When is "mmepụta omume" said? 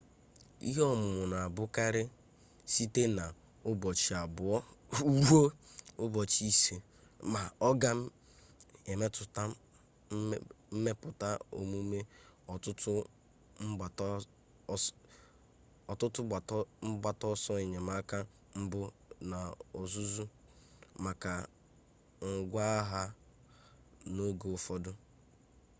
10.71-11.99